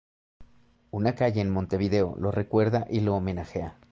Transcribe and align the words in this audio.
Una 0.89 1.13
calle 1.13 1.41
en 1.41 1.51
Montevideo, 1.51 2.15
lo 2.17 2.31
recuerda 2.31 2.87
y 2.89 3.01
lo 3.01 3.13
homenajea. 3.13 3.77